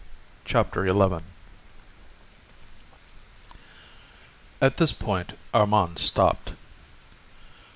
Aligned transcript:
Chapter 0.45 0.87
XI 0.87 1.23
At 4.59 4.77
this 4.77 4.93
point 4.93 5.37
Armand 5.53 5.99
stopped. 5.99 6.53